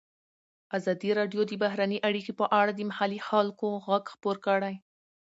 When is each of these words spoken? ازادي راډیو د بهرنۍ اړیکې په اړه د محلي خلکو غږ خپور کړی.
ازادي 0.77 1.09
راډیو 1.19 1.41
د 1.47 1.51
بهرنۍ 1.63 1.99
اړیکې 2.09 2.33
په 2.39 2.45
اړه 2.59 2.71
د 2.75 2.81
محلي 2.89 3.19
خلکو 3.29 3.67
غږ 3.87 4.03
خپور 4.13 4.35
کړی. 4.47 4.75